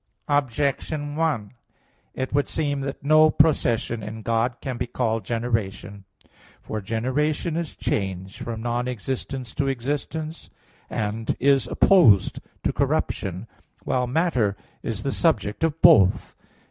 [0.29, 1.51] Objection 1:
[2.15, 6.05] It would seem that no procession in God can be called generation.
[6.59, 10.49] For generation is change from non existence to existence,
[10.89, 13.45] and is opposed to corruption;
[13.83, 16.35] while matter is the subject of both.